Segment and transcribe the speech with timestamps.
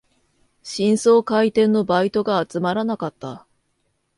[0.63, 3.45] 新装開店のバイトが集まらなかった